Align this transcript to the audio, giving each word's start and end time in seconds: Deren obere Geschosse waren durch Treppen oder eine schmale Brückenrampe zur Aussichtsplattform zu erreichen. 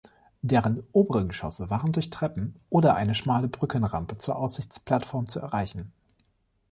Deren 0.41 0.81
obere 0.93 1.27
Geschosse 1.27 1.69
waren 1.69 1.91
durch 1.91 2.09
Treppen 2.09 2.55
oder 2.71 2.95
eine 2.95 3.13
schmale 3.13 3.47
Brückenrampe 3.47 4.17
zur 4.17 4.35
Aussichtsplattform 4.35 5.27
zu 5.27 5.39
erreichen. 5.39 5.91